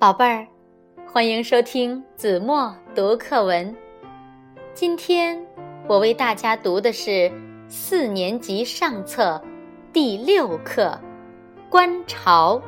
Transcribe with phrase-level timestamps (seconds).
[0.00, 0.46] 宝贝儿，
[1.06, 3.76] 欢迎收听子墨读课文。
[4.72, 5.38] 今天
[5.86, 7.30] 我为大家读的是
[7.68, 9.38] 四年级上册
[9.92, 10.98] 第六课
[11.70, 12.62] 《观潮》。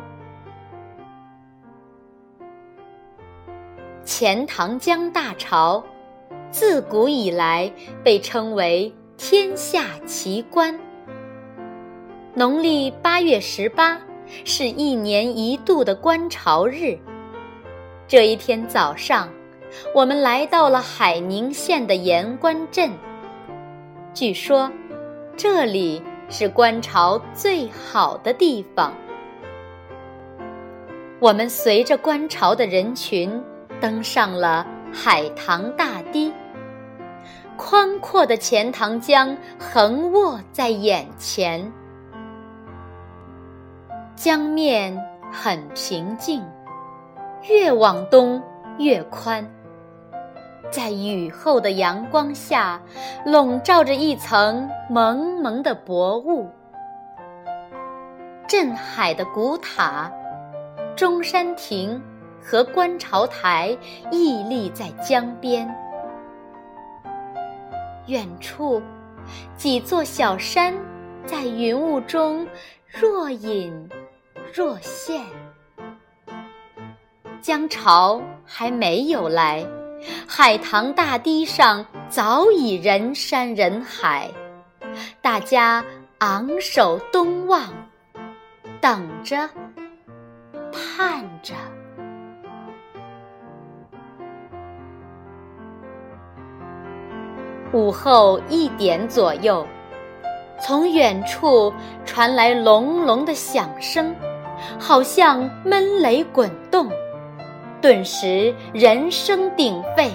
[4.04, 5.82] 钱塘江大潮，
[6.50, 7.72] 自古以来
[8.04, 10.78] 被称为天下奇观。
[12.34, 13.98] 农历八月十八
[14.44, 16.98] 是一年一度的观潮日。
[18.12, 19.26] 这一天早上，
[19.94, 22.90] 我们来到了海宁县的盐官镇。
[24.12, 24.70] 据说，
[25.34, 28.92] 这里是观潮最好的地方。
[31.20, 33.42] 我们随着观潮的人群
[33.80, 36.30] 登上了海棠大堤，
[37.56, 41.72] 宽阔的钱塘江横卧在眼前，
[44.14, 44.94] 江面
[45.32, 46.44] 很平静。
[47.48, 48.40] 越往东
[48.78, 49.44] 越宽，
[50.70, 52.80] 在雨后的阳光下，
[53.26, 56.48] 笼罩着一层蒙蒙的薄雾。
[58.46, 60.12] 镇海的古塔、
[60.94, 62.00] 中山亭
[62.40, 63.76] 和观潮台
[64.12, 65.68] 屹立在江边，
[68.06, 68.80] 远处
[69.56, 70.74] 几座小山
[71.26, 72.46] 在云雾中
[72.86, 73.88] 若隐
[74.54, 75.22] 若现。
[77.42, 79.66] 江潮还没有来，
[80.28, 84.30] 海棠大堤上早已人山人海，
[85.20, 85.84] 大家
[86.18, 87.60] 昂首东望，
[88.80, 89.50] 等着，
[90.70, 91.52] 盼着。
[97.72, 99.66] 午后一点左右，
[100.60, 104.14] 从远处传来隆隆的响声，
[104.78, 106.88] 好像闷雷滚动。
[107.82, 110.08] 顿时人声鼎沸，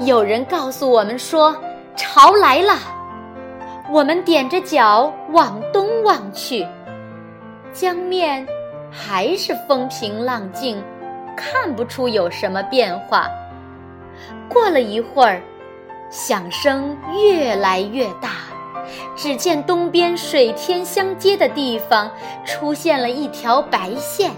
[0.00, 1.56] 有人告诉我们说
[1.96, 2.74] 潮来了。
[3.90, 6.68] 我们踮着脚往东望去，
[7.72, 8.46] 江面
[8.90, 10.84] 还是风平浪静，
[11.34, 13.26] 看不出有什么变化。
[14.46, 15.40] 过了一会儿，
[16.10, 18.32] 响声越来越大，
[19.16, 22.10] 只见东边水天相接的地方
[22.44, 24.30] 出现了一条白线，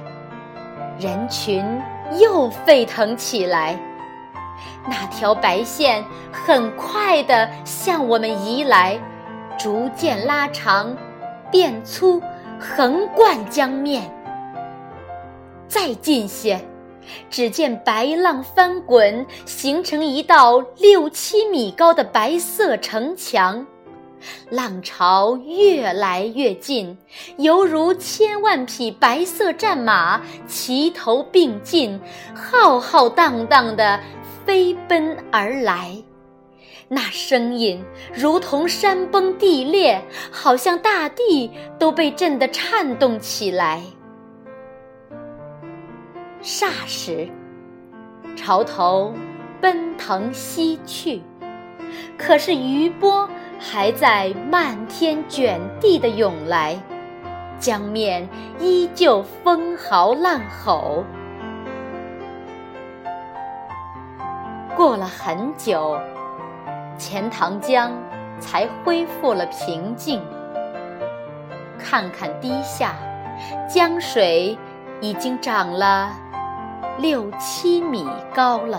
[1.00, 1.64] 人群。
[2.20, 3.78] 又沸腾起来，
[4.88, 8.98] 那条白线很快地向我们移来，
[9.58, 10.96] 逐渐拉长、
[11.50, 12.20] 变粗，
[12.58, 14.10] 横贯江面。
[15.66, 16.60] 再近些，
[17.30, 23.66] 只见白浪翻滚，形成一道六七米高的白色城墙。
[24.50, 26.96] 浪潮越来越近，
[27.38, 32.00] 犹如千万匹白色战马齐头并进，
[32.34, 34.00] 浩浩荡荡地
[34.44, 35.96] 飞奔而来。
[36.86, 37.82] 那声音
[38.12, 43.82] 如同山崩地裂，好像大地都被震得颤动起来。
[46.42, 47.26] 霎时，
[48.36, 49.14] 潮头
[49.62, 51.22] 奔腾西去，
[52.18, 53.26] 可是余波。
[53.66, 56.78] 还在漫天卷地的涌来，
[57.58, 58.28] 江面
[58.60, 61.02] 依旧风嚎浪吼。
[64.76, 65.98] 过了很久，
[66.98, 67.90] 钱塘江
[68.38, 70.22] 才恢复了平静。
[71.78, 72.94] 看看堤下，
[73.66, 74.58] 江水
[75.00, 76.12] 已经涨了
[76.98, 78.78] 六七米高了。